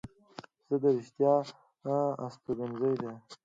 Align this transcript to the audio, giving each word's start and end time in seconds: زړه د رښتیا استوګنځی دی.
زړه 0.65 0.77
د 0.83 0.85
رښتیا 0.97 1.33
استوګنځی 2.25 2.93
دی. 3.01 3.13